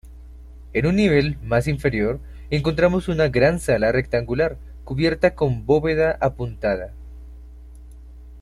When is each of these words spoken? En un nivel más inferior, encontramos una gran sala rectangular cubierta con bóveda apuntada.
En 0.73 0.87
un 0.87 0.95
nivel 0.95 1.37
más 1.43 1.67
inferior, 1.67 2.19
encontramos 2.49 3.07
una 3.07 3.27
gran 3.27 3.59
sala 3.59 3.91
rectangular 3.91 4.57
cubierta 4.83 5.35
con 5.35 5.67
bóveda 5.67 6.17
apuntada. 6.19 6.91